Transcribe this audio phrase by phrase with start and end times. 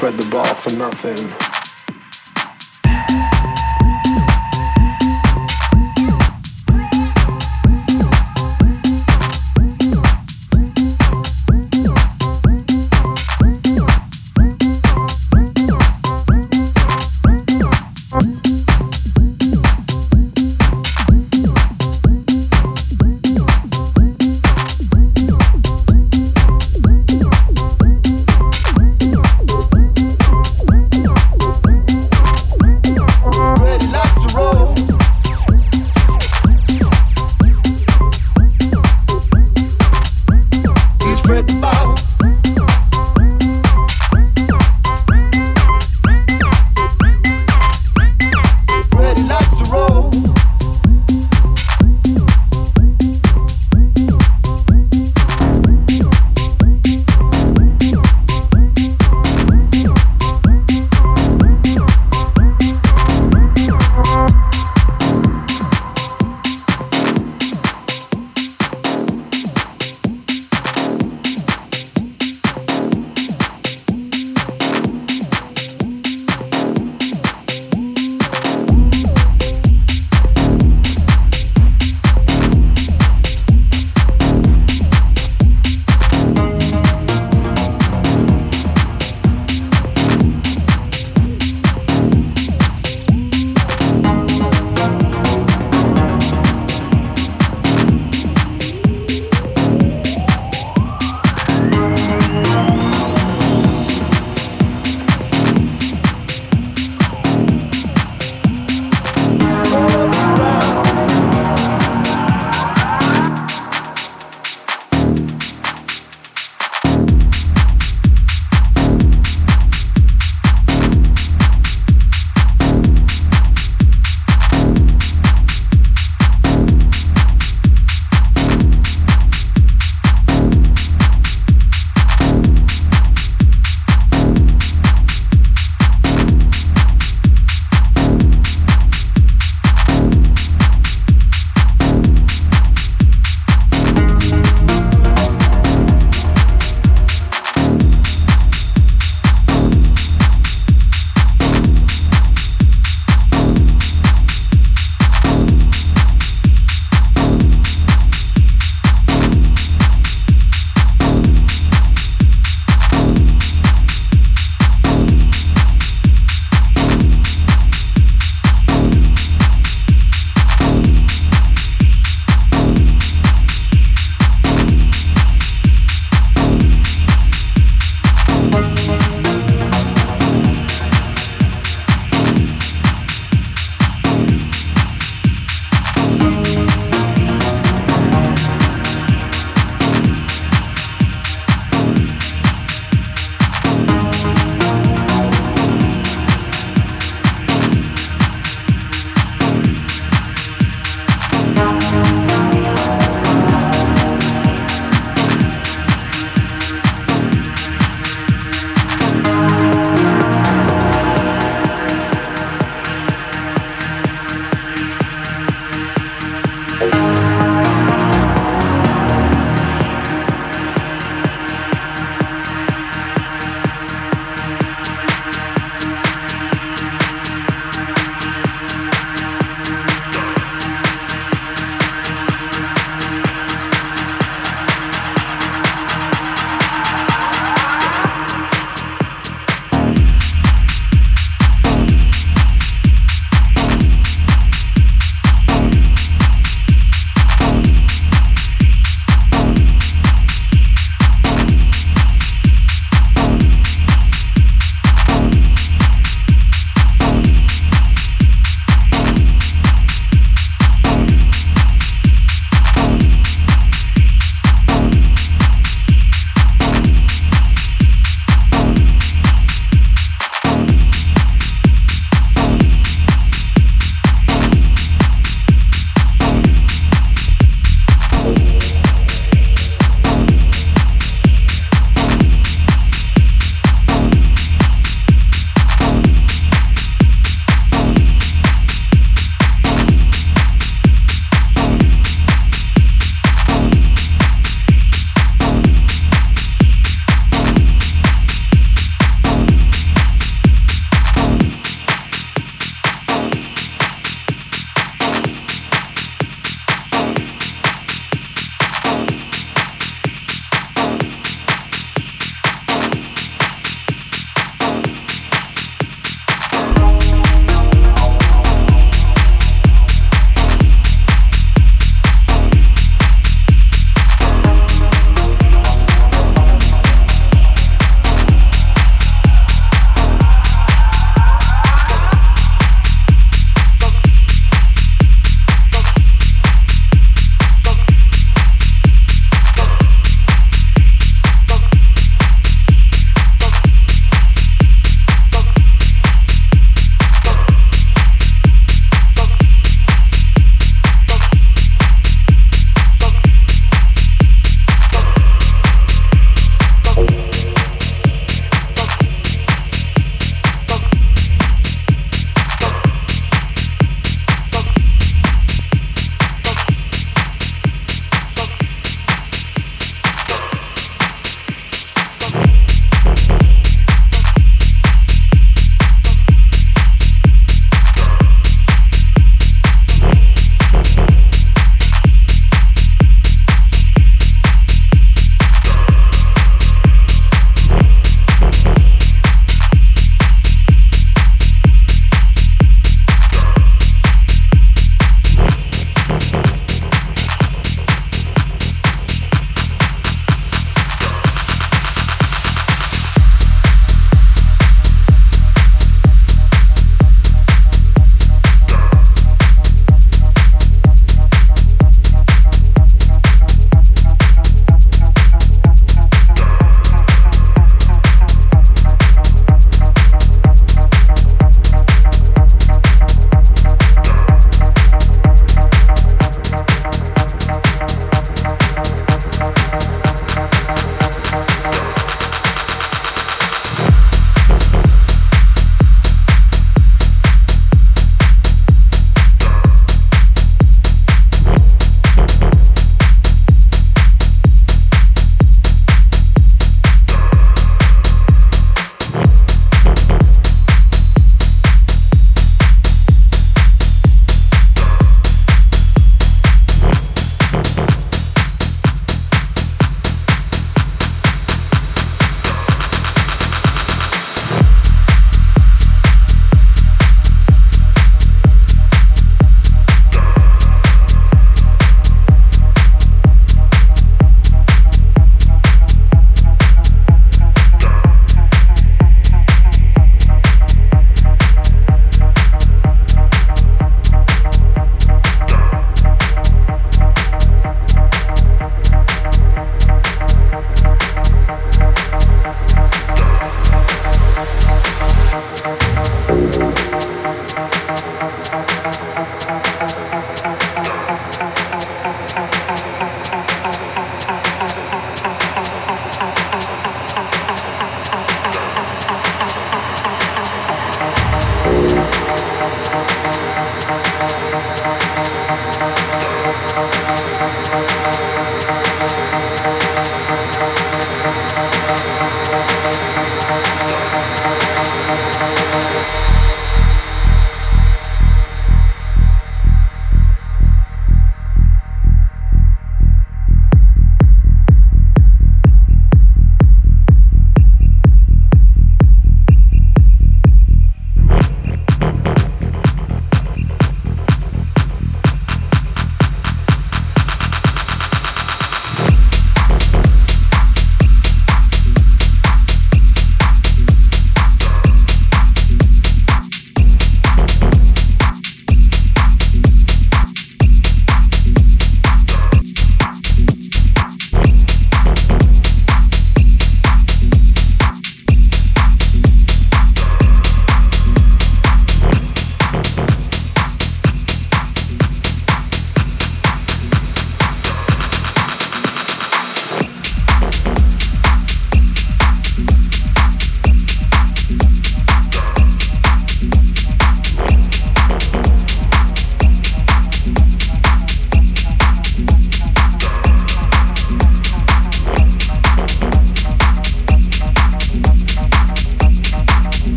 [0.00, 1.59] Fred the ball for nothing.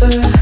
[0.00, 0.39] whisper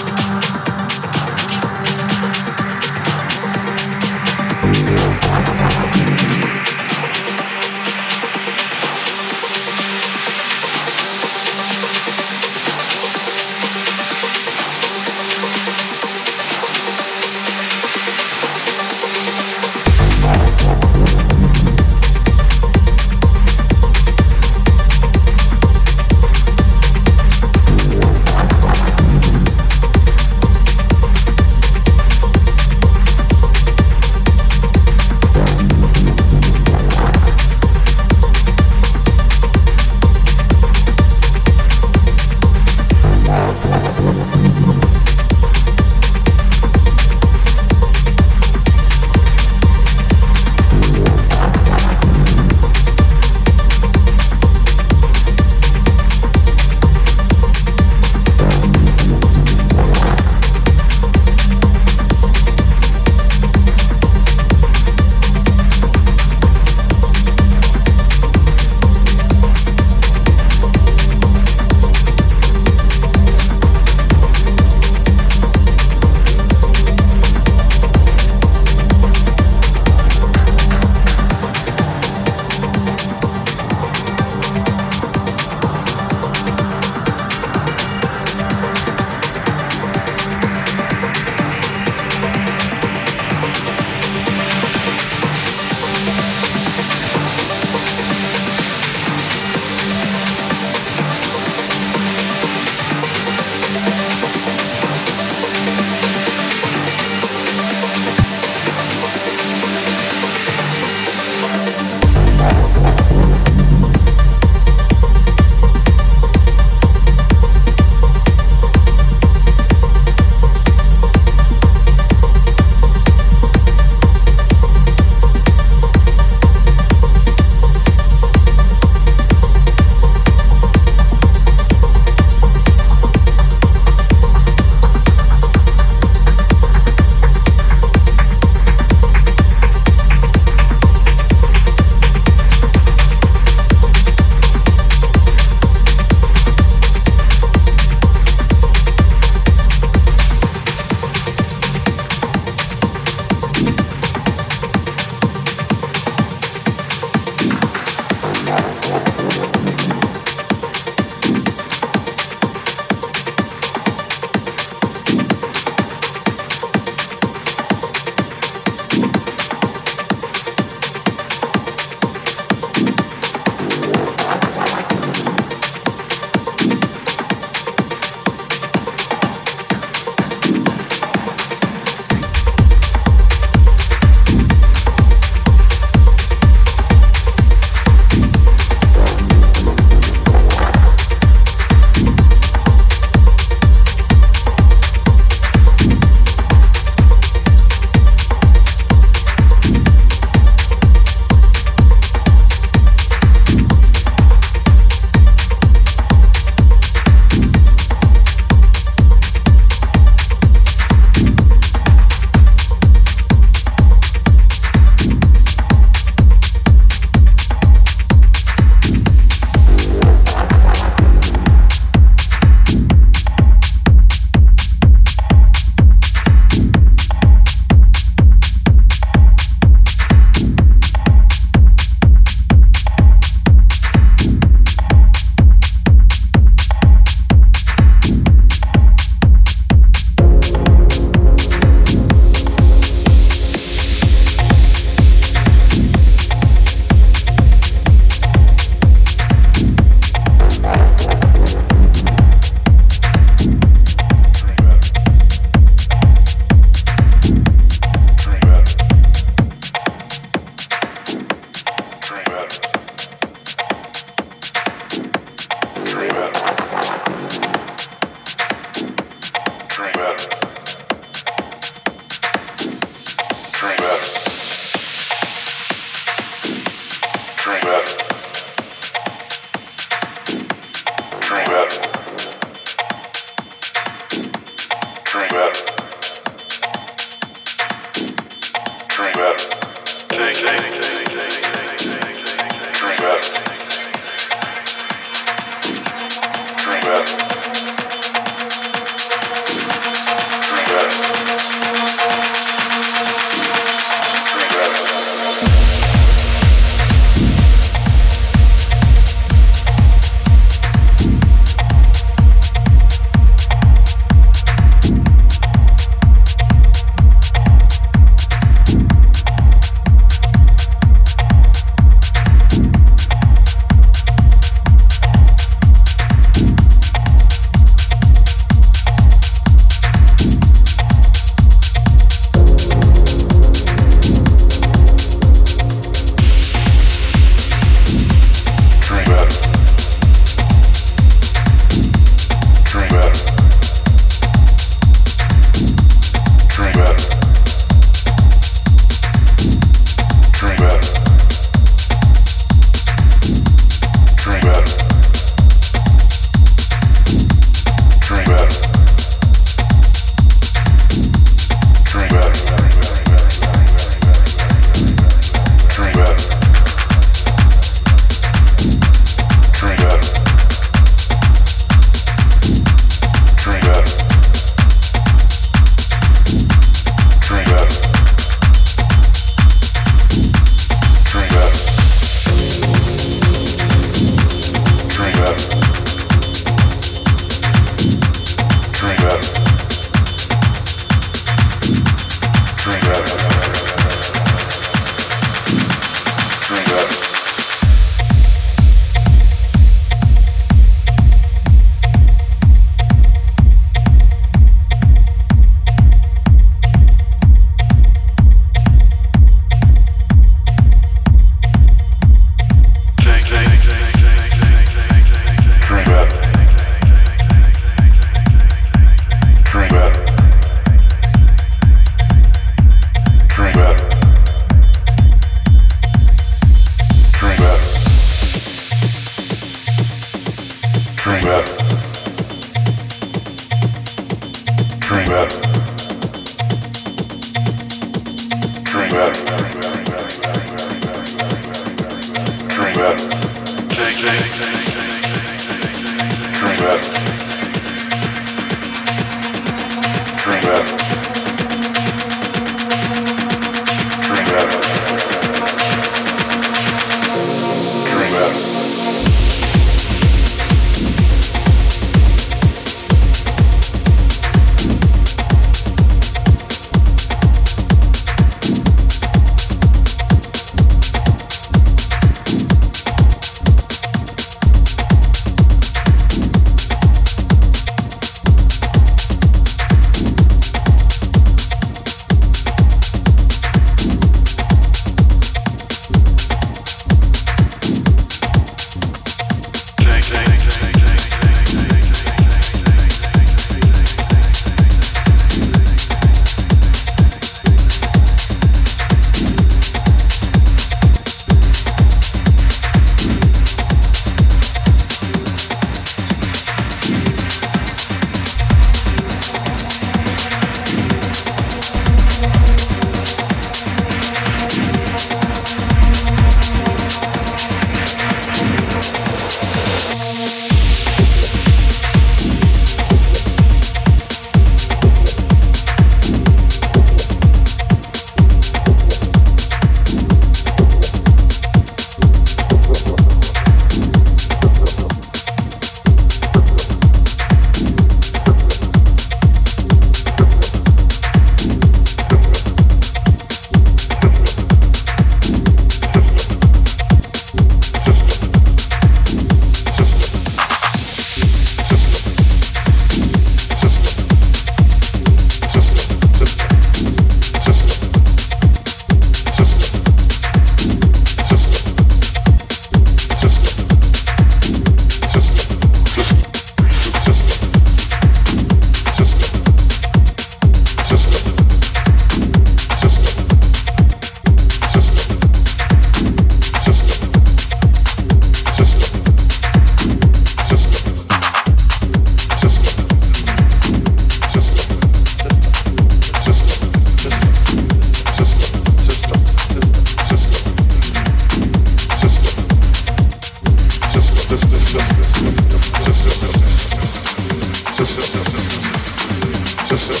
[599.68, 600.00] system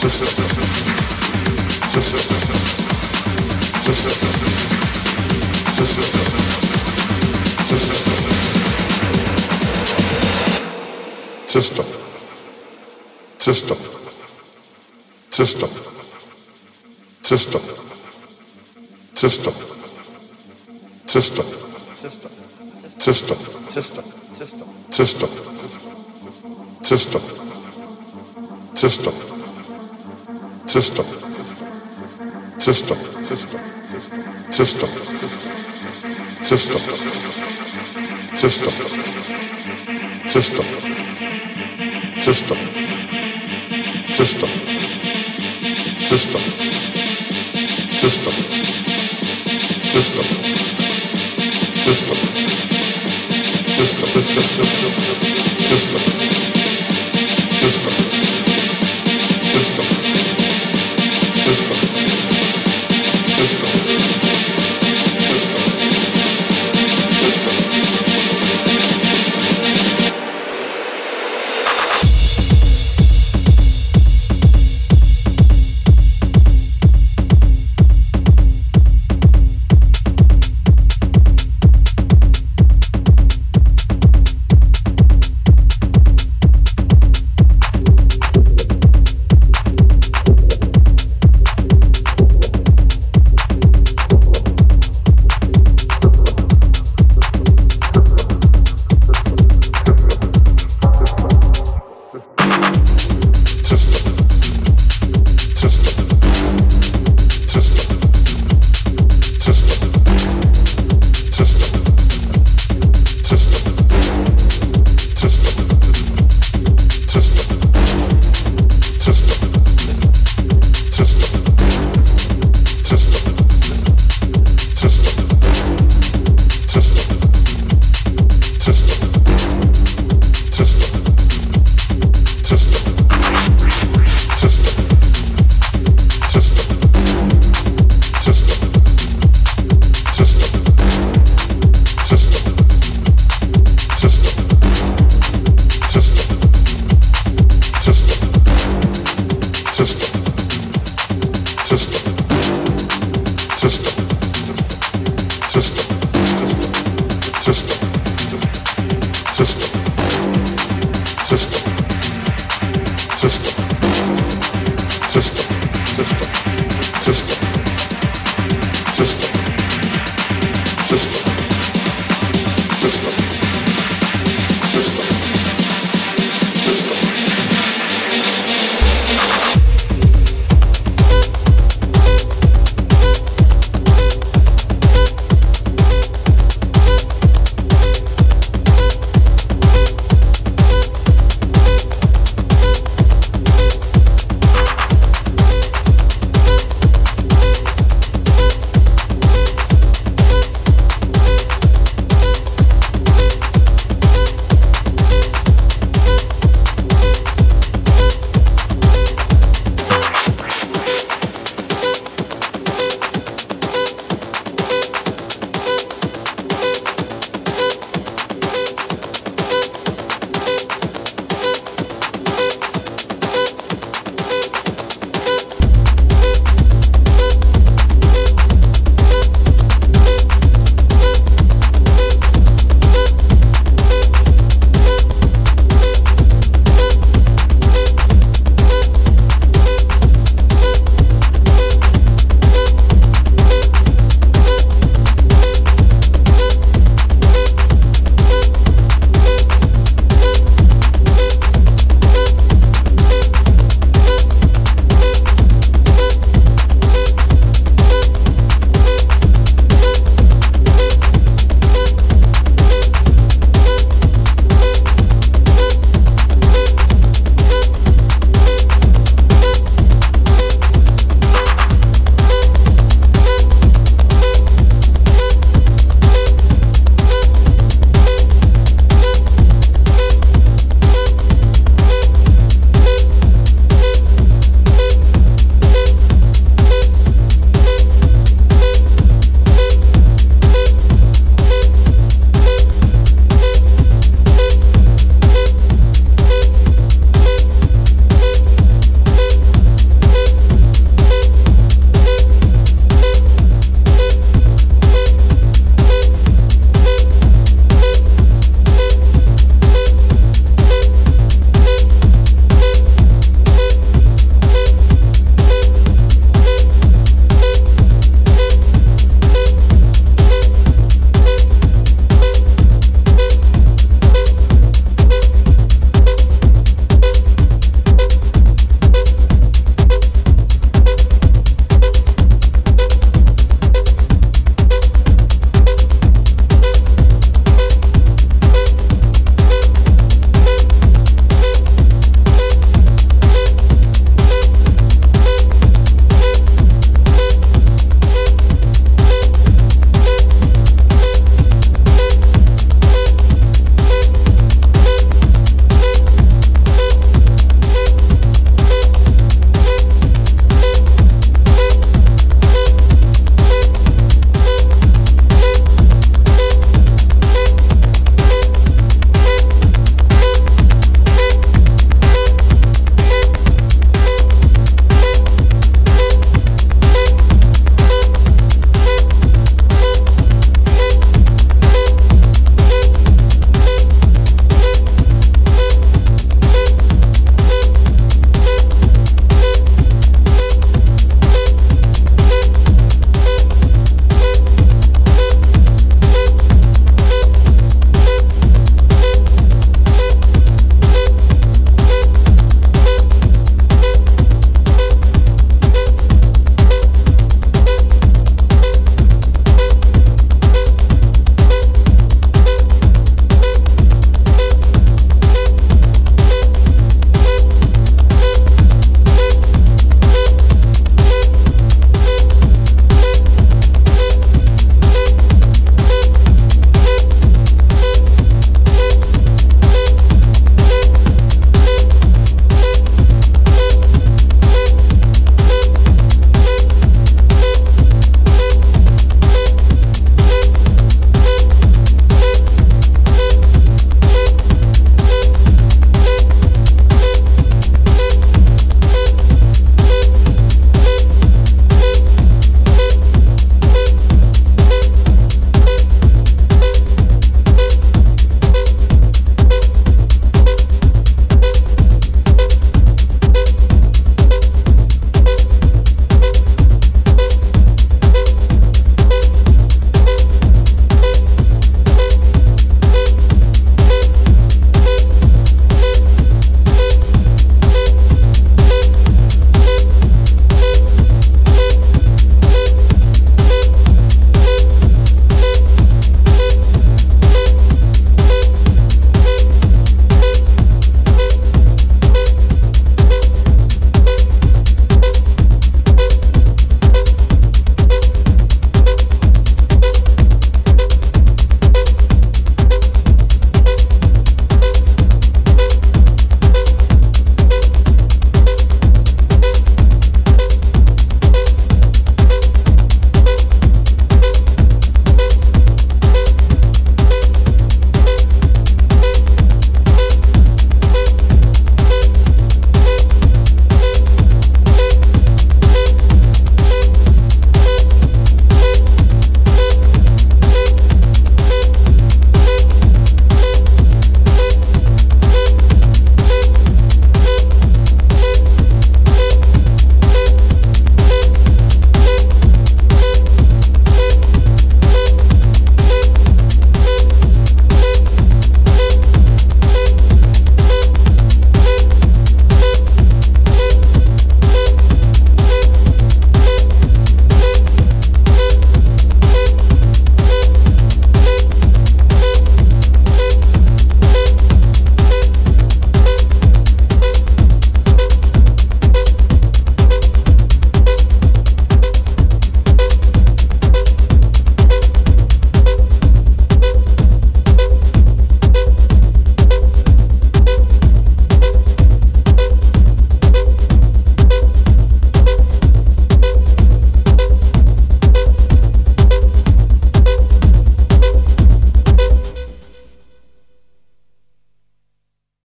[0.00, 0.28] system
[1.90, 2.32] system system
[19.18, 19.58] system system
[21.06, 21.44] system
[22.96, 23.36] system
[23.70, 23.98] system
[24.90, 25.28] system
[26.82, 27.37] system
[28.78, 29.12] system,
[30.68, 31.04] system,
[32.58, 32.96] system,
[33.28, 33.58] system,
[34.50, 34.88] system,
[36.44, 36.80] system,
[38.36, 38.72] system,
[40.28, 40.66] system,
[42.20, 42.58] system,
[44.10, 44.50] system,
[46.02, 46.42] system, system,
[49.88, 50.24] system,
[51.80, 52.16] system,
[53.72, 54.08] system,
[55.64, 56.00] system,
[57.58, 58.27] system.
[61.54, 61.97] system.